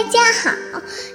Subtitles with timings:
[0.00, 0.50] 大家好，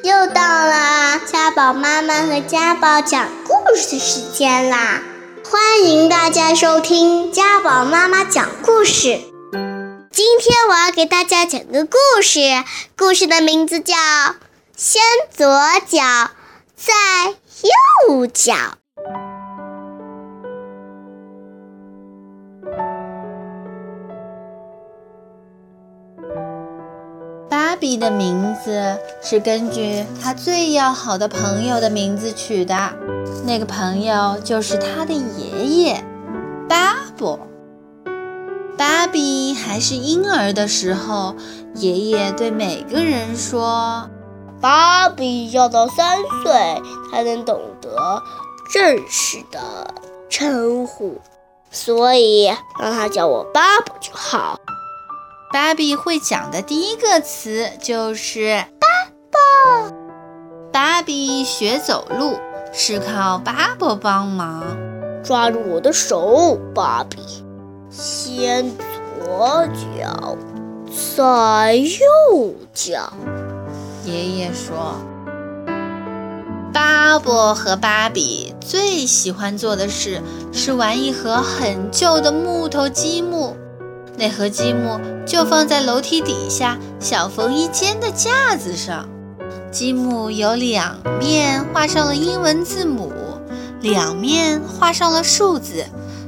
[0.03, 5.01] 又到了家宝妈妈和家宝讲故事时间啦！
[5.49, 9.19] 欢迎大家收听家宝妈妈讲故事。
[10.11, 12.39] 今天我要给大家讲个故事，
[12.95, 13.95] 故事的名字叫
[14.77, 15.01] 《先
[15.35, 15.47] 左
[15.87, 16.29] 脚，
[16.75, 16.93] 再
[18.07, 18.53] 右脚》。
[28.05, 32.75] 的名字是根据他最要好的朋友的名字取的，
[33.47, 36.03] 那个朋友就是他的爷爷，
[36.69, 37.39] 巴布。
[38.77, 41.35] 芭比还是婴儿的时候，
[41.73, 44.07] 爷爷对每个人说
[44.61, 46.53] ：“芭比要到三岁
[47.11, 48.21] 才能懂得
[48.71, 49.95] 正式的
[50.29, 51.19] 称呼，
[51.71, 54.59] 所以让他叫我巴伯就好。”
[55.55, 58.87] 芭比会讲的第一个词就是“巴
[59.31, 59.95] 伯”。
[60.69, 62.37] 芭比学走路
[62.73, 64.65] 是靠巴伯帮忙，
[65.23, 67.21] 抓住我的手，芭比，
[67.89, 68.69] 先
[69.23, 70.37] 左脚，
[71.15, 73.13] 再右脚。
[74.03, 74.99] 爷爷说，
[76.73, 83.55] 巴伯和芭比最喜欢做的事是玩一盒很旧的木头积木。
[84.17, 89.07] 那盒积木就放在楼梯底下小缝衣间的架子上。
[89.71, 93.11] 积木有两面画上了英文字母，
[93.81, 95.85] 两面画上了数字，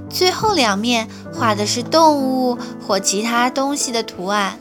[0.10, 4.60] 最后两面画的是动物或其他东西的图案。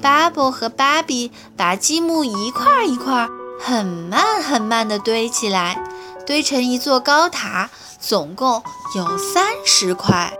[0.00, 3.28] 巴布和芭比把积木一块一块
[3.60, 5.82] 很慢很慢地堆起来，
[6.26, 7.68] 堆成一座高塔，
[8.00, 8.62] 总共
[8.94, 10.32] 有三十块。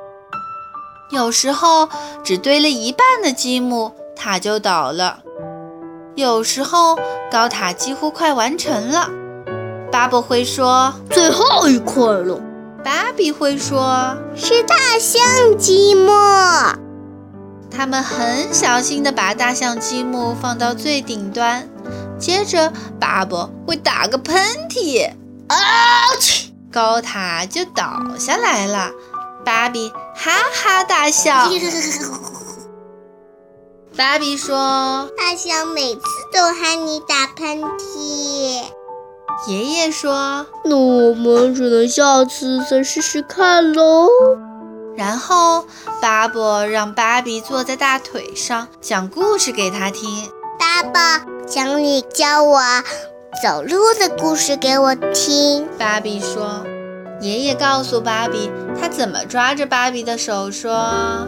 [1.10, 1.88] 有时候
[2.24, 5.18] 只堆了一半的积木，塔就倒了；
[6.16, 6.98] 有时候
[7.30, 9.08] 高塔几乎快完成了，
[9.92, 12.40] 巴布会说最后一块了；
[12.82, 16.10] 芭比会说是大象积木。
[17.70, 21.68] 他们很小心地把大象积木放到最顶端，
[22.18, 24.34] 接着巴布会打个喷
[24.68, 25.12] 嚏，
[25.46, 25.56] 啊
[26.18, 28.90] 去，高塔就倒下来了。
[29.44, 31.48] 芭比哈哈大笑。
[33.96, 38.62] 芭比说：“大象每次都喊你打喷嚏。”
[39.48, 44.08] 爷爷说：“那我们只能下次再试试看喽。”
[44.96, 45.64] 然后
[46.00, 50.30] 巴伯让芭比坐在大腿上，讲故事给他听。
[50.58, 52.60] 爸爸，讲你教我
[53.42, 55.66] 走路的故事给我听。
[55.78, 56.75] 芭比说。
[57.20, 58.50] 爷爷告诉芭比，
[58.80, 61.26] 他怎么抓着芭比的手说：“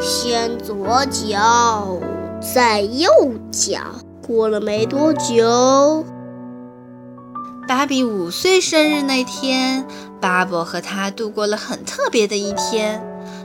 [0.00, 1.98] 先左脚，
[2.40, 3.10] 再右
[3.50, 3.78] 脚。”
[4.26, 6.04] 过了没多久，
[7.66, 9.86] 芭比五岁生日那天，
[10.20, 13.02] 巴伯和他度过了很特别的一天。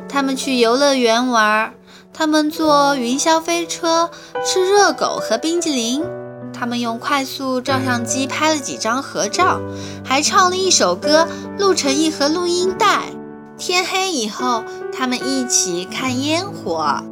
[0.10, 1.74] 他们去游乐园玩，
[2.12, 4.10] 他们坐云霄飞车，
[4.46, 6.04] 吃热狗和冰激凌。
[6.54, 9.60] 他们用快速照相机拍了几张合照，
[10.06, 11.28] 还唱了一首歌，
[11.58, 13.06] 录成一盒录音带。
[13.58, 14.64] 天黑以后，
[14.96, 17.04] 他们一起看烟火。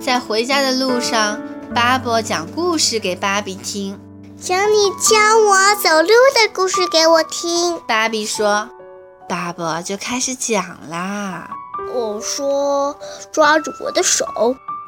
[0.00, 1.40] 在回家的路上，
[1.74, 3.98] 巴伯讲故事给芭比听，
[4.40, 7.80] 请你教我走路的故事给我听。
[7.88, 8.68] 芭比说，
[9.28, 11.48] 巴伯就开始讲啦。
[11.94, 12.96] 我说，
[13.32, 14.26] 抓住我的手。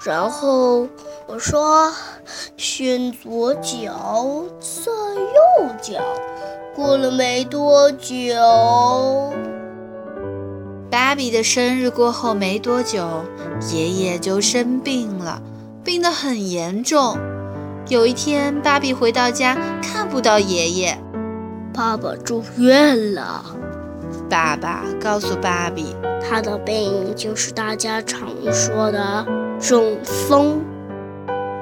[0.04, 0.86] 然后
[1.26, 1.92] 我说
[2.56, 6.00] ：“先左脚，再右脚。”
[6.74, 9.32] 过了没多久，
[10.88, 13.24] 芭比的生日过后没多久，
[13.72, 15.42] 爷爷就生病了，
[15.82, 17.18] 病得很严重。
[17.88, 20.96] 有一天，芭比回到家，看不到爷爷，
[21.74, 23.44] 爸爸住院了。
[24.30, 29.26] 爸爸告诉芭比，他的病就是大家常说的。
[29.60, 30.60] 中风，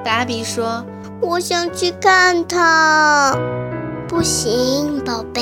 [0.05, 0.85] 芭比说
[1.19, 3.35] ：“我想去看他。”
[4.07, 5.41] 不行，宝贝。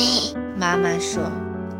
[0.58, 1.22] 妈妈说：“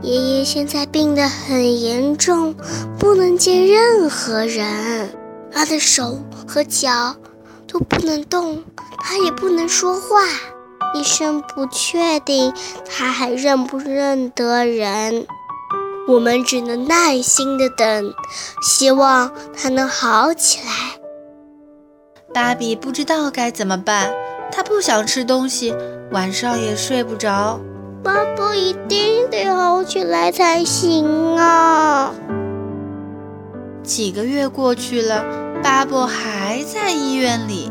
[0.04, 2.54] 爷爷现在病得很严重，
[3.00, 5.10] 不能见任何人。
[5.52, 7.16] 他的手和脚
[7.68, 8.64] 都不能动，
[9.00, 10.20] 他也不能说话。
[10.94, 12.54] 医生不确定
[12.86, 15.26] 他还认不认得人。”
[16.08, 18.14] 我们只能耐心的等，
[18.62, 21.00] 希望他能好起来。
[22.32, 24.14] 芭比不知道该怎么办，
[24.52, 25.74] 她不想吃东西，
[26.12, 27.60] 晚上也睡不着。
[28.04, 32.14] 巴布一定得好起来才行啊！
[33.82, 35.24] 几个月过去了，
[35.64, 37.70] 巴布还在医院里。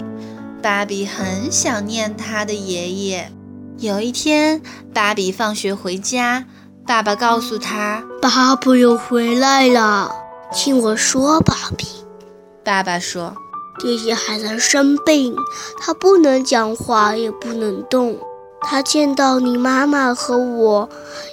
[0.60, 3.30] 芭比很想念他的爷爷。
[3.78, 4.60] 有一天，
[4.92, 6.46] 芭比放学回家，
[6.86, 10.14] 爸爸告诉他：“爸爸又回来了，
[10.52, 11.86] 听我说，爸比。”
[12.62, 13.34] 爸爸说
[13.82, 15.34] ：“爷爷还在生病，
[15.80, 18.18] 他不能讲话，也不能动。
[18.60, 20.88] 他见到你妈妈和我，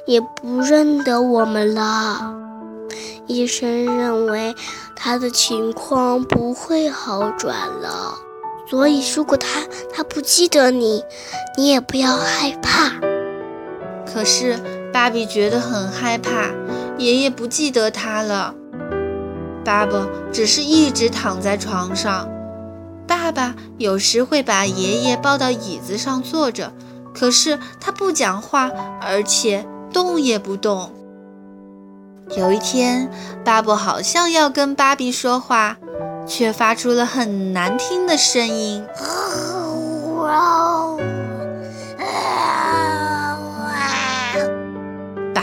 [0.05, 2.33] 也不认得我们了。”
[3.27, 4.55] 医生认为
[4.95, 8.15] 他的情况不会好转了，
[8.69, 9.47] 所以如果他
[9.93, 11.03] 他不记得你，
[11.57, 12.91] 你也不要害怕。
[14.05, 14.59] 可是
[14.91, 16.49] 芭比觉得很害怕，
[16.97, 18.53] 爷爷不记得他了。
[19.63, 22.27] 爸爸只是一直躺在床上。
[23.07, 26.71] 爸爸有时会把爷爷抱到椅子上坐着，
[27.13, 28.71] 可是他不讲话，
[29.01, 30.91] 而且动也不动。
[32.37, 33.11] 有一天，
[33.43, 35.77] 巴布好像要跟芭比说话，
[36.25, 38.83] 却发出了很难听的声音。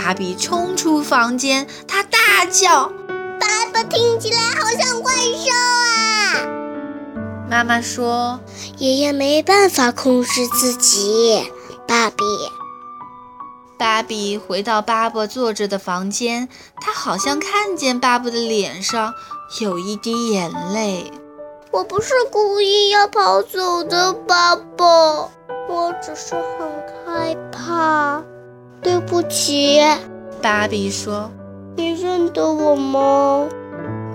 [0.08, 2.90] 芭比冲出房间，他大叫
[3.38, 6.32] ：“爸爸，听起来好像怪兽啊！”
[7.46, 8.40] 妈妈说
[8.81, 11.52] ：“爷爷没办法控制自己，
[11.87, 12.25] 芭比。”
[13.76, 16.49] 芭比回到爸爸坐着的房间，
[16.81, 19.12] 他好像看见爸爸的脸上
[19.61, 21.12] 有一滴眼泪。
[21.70, 24.87] 我不是故意要跑走的，爸爸，
[25.69, 26.66] 我只是很
[27.04, 28.25] 害怕。
[28.88, 29.82] 对不起，
[30.40, 31.31] 芭比说。
[31.76, 33.46] 你认得我吗？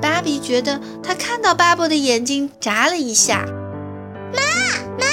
[0.02, 3.46] 芭比觉得她看到巴布的眼睛眨了一下。
[4.34, 4.42] 妈
[4.98, 5.06] 妈！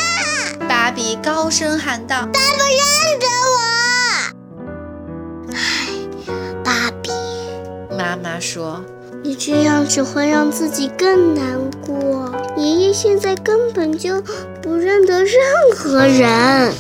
[0.67, 2.81] 芭比高声喊道：“爸爸认
[3.21, 3.59] 得我。”
[5.53, 5.91] 唉，
[6.65, 7.11] 芭比
[7.95, 8.83] 妈妈说
[9.23, 12.35] ：“你这样只会让自己更难过。
[12.57, 14.23] 爷爷现在根本就
[14.62, 15.37] 不认得任
[15.77, 16.73] 何人。”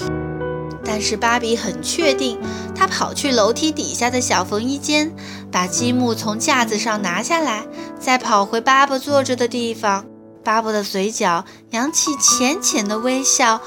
[0.82, 2.36] 但是芭比很确定，
[2.80, 5.14] 她跑去楼梯底下的小缝衣间，
[5.52, 7.66] 把积木从架子上拿下来，
[8.00, 10.06] 再跑回巴布坐着的地方。
[10.42, 13.60] 巴布的嘴角扬起浅浅的微笑。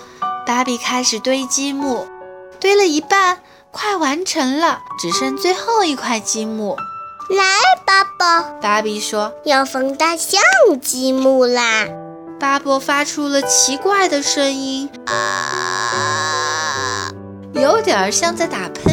[0.48, 2.08] 芭比开始堆积木，
[2.60, 3.38] 堆了一半，
[3.70, 6.76] 快完成了，只剩最后一块积木。
[7.30, 8.24] 来，巴布，
[8.60, 10.42] 芭比说：“要缝大象
[10.82, 11.86] 积木啦！”
[12.42, 17.12] 巴布发出了奇怪的声音，啊，
[17.54, 18.93] 有点像在打喷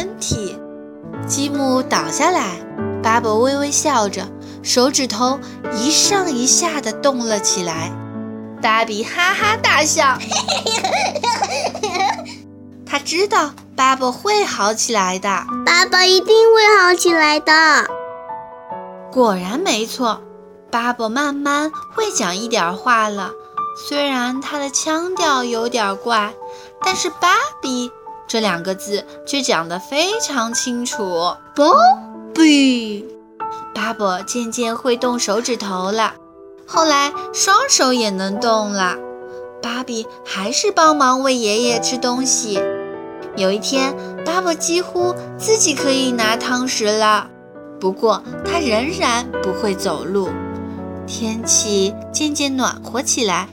[1.27, 2.57] 积木倒下来，
[3.01, 4.27] 巴布微微笑着，
[4.61, 5.39] 手指头
[5.73, 7.91] 一上一下的动了起来。
[8.61, 10.17] 芭比哈哈大笑，
[12.85, 15.29] 他知道巴布会好起来的，
[15.65, 17.53] 巴布一定会好起来的。
[19.11, 20.21] 果然没错，
[20.69, 23.31] 巴布慢慢会讲一点话了。
[23.87, 26.33] 虽然他的腔调有点怪，
[26.83, 27.89] 但是“芭比”
[28.31, 31.35] 这两个字却讲得非常清楚。
[31.53, 31.65] 芭
[32.33, 33.05] 比，
[33.75, 36.13] 巴布渐渐会动手指头了，
[36.65, 38.95] 后来双手也能动了。
[39.61, 42.57] 芭比还是帮忙喂爷爷吃东西。
[43.35, 43.93] 有一天，
[44.25, 47.29] 巴布几乎自己可以拿汤匙了。
[47.81, 50.29] 不过，他仍然不会走路。
[51.05, 53.49] 天气渐渐暖和起来，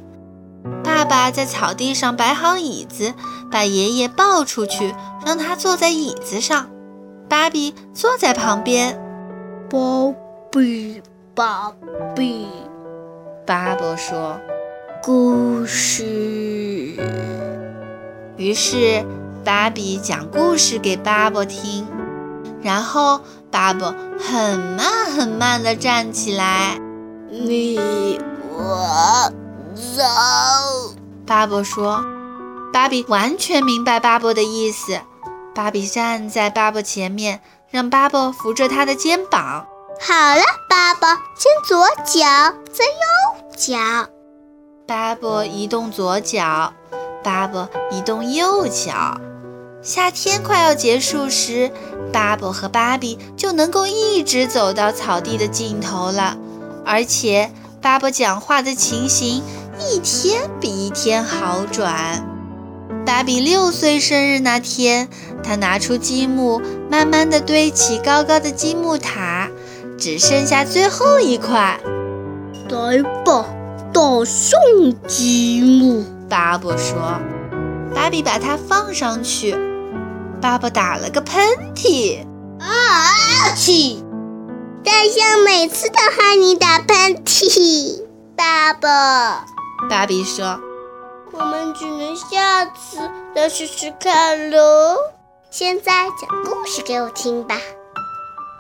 [0.84, 3.14] 爸爸在草地上摆好椅子，
[3.50, 6.68] 把爷爷抱出去，让他坐在椅子上。
[7.28, 8.98] 芭比坐在旁边。
[9.70, 10.14] 芭
[10.50, 11.02] 比，
[11.34, 11.72] 芭
[12.14, 12.46] 比，
[13.46, 14.38] 巴伯说
[15.02, 16.04] ：“故事。”
[18.36, 19.04] 于是，
[19.44, 21.86] 芭比讲故事给巴伯听，
[22.62, 23.20] 然后。
[23.50, 26.78] 巴伯很慢很慢地站起来。
[27.30, 29.32] 你我
[29.96, 30.94] 走。
[31.26, 32.04] 巴布说
[32.72, 35.00] ：“芭比完全明白巴布的意思。”
[35.54, 39.66] 芭比站在巴布前面，让巴布扶着他的肩膀。
[40.00, 44.08] 好了，巴布，先左脚，再右脚。
[44.86, 46.72] 巴布移动左脚，
[47.24, 49.20] 巴布移动右脚。
[49.82, 51.72] 夏天快要结束时，
[52.12, 56.36] 巴布和芭比就能够一直走到草地的尽头了。
[56.86, 57.50] 而且，
[57.82, 59.42] 巴布讲话的情形
[59.90, 62.24] 一天比一天好转。
[63.06, 65.08] 芭比六岁生日那天，
[65.42, 69.48] 他拿出积木，慢慢地堆起高高的积木塔，
[69.98, 71.80] 只剩下最后一块。
[72.68, 73.46] 来吧，
[73.92, 74.60] 大象
[75.06, 77.18] 积木，巴布说。
[77.94, 79.56] 芭比把它放上去。
[80.40, 81.42] 巴布打了个喷
[81.74, 82.18] 嚏，
[82.60, 83.56] 啊！
[83.56, 84.02] 嚏！
[84.84, 88.02] 大象每次都害你打喷嚏。
[88.36, 88.86] 巴布，
[89.86, 90.58] 芭比说
[91.32, 92.98] ：“我们只能下次
[93.34, 94.96] 再试试看喽。
[95.50, 97.56] 现在讲故事给我听吧。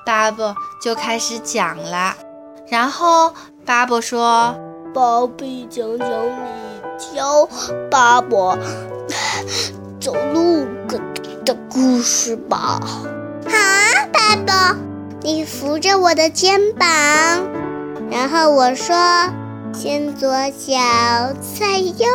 [0.06, 2.14] 巴布就开始讲了，
[2.68, 3.34] 然后
[3.66, 4.54] 巴布说
[4.94, 7.48] ：“宝贝，讲讲你教
[7.90, 8.56] 巴布
[10.00, 10.66] 走路
[11.44, 12.80] 的故事吧。”
[13.44, 14.78] 好啊，巴布，
[15.22, 16.86] 你扶着我的肩膀，
[18.10, 18.96] 然后我说
[19.72, 20.76] ：“先左脚，
[21.58, 22.06] 再右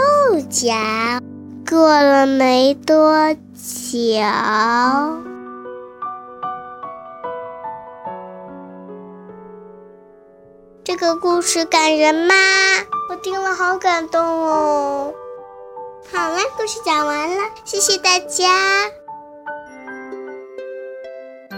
[0.49, 0.73] 脚，
[1.69, 3.39] 过了没多久。”
[10.83, 12.35] 这个故事感人吗？
[13.09, 15.13] 我听了好感动哦。
[16.11, 18.49] 好了，故事讲完了，谢谢大家。